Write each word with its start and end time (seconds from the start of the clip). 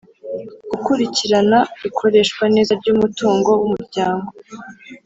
gukurikirana 0.71 1.59
ikoreshwa 1.87 2.43
neza 2.55 2.71
ry’umutungo 2.79 3.49
w’Umuryango; 3.59 4.29